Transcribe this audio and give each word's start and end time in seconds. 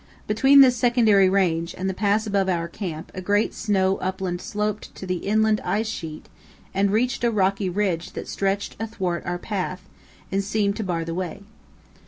Between 0.25 0.61
this 0.61 0.75
secondary 0.75 1.29
range 1.29 1.75
and 1.77 1.87
the 1.87 1.93
pass 1.93 2.25
above 2.25 2.49
our 2.49 2.67
camp 2.67 3.11
a 3.13 3.21
great 3.21 3.53
snow 3.53 3.97
upland 3.97 4.41
sloped 4.41 4.87
up 4.87 4.93
to 4.95 5.05
the 5.05 5.17
inland 5.17 5.61
ice 5.63 5.85
sheet 5.85 6.25
and 6.73 6.89
reached 6.89 7.23
a 7.23 7.29
rocky 7.29 7.69
ridge 7.69 8.13
that 8.13 8.27
stretched 8.27 8.75
athwart 8.79 9.21
our 9.27 9.37
path 9.37 9.87
and 10.31 10.43
seemed 10.43 10.75
to 10.77 10.83
bar 10.83 11.05
the 11.05 11.13
way. 11.13 11.43